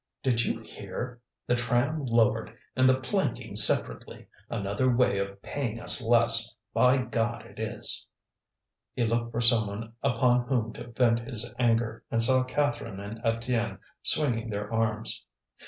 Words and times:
Did 0.23 0.43
you 0.43 0.61
hear? 0.61 1.21
The 1.45 1.53
tram 1.53 2.05
lowered, 2.07 2.57
and 2.75 2.89
the 2.89 2.99
planking 2.99 3.55
separately! 3.55 4.25
Another 4.49 4.89
way 4.91 5.19
of 5.19 5.39
paying 5.43 5.79
us 5.79 6.01
less. 6.03 6.55
By 6.73 6.97
God 6.97 7.45
it 7.45 7.59
is!" 7.59 8.07
He 8.95 9.03
looked 9.03 9.31
for 9.31 9.41
someone 9.41 9.93
upon 10.01 10.47
whom 10.47 10.73
to 10.73 10.87
vent 10.87 11.19
his 11.19 11.53
anger, 11.59 12.03
and 12.09 12.23
saw 12.23 12.43
Catherine 12.43 12.99
and 12.99 13.19
Étienne 13.19 13.77
swinging 14.01 14.49
their 14.49 14.73
arms. 14.73 15.23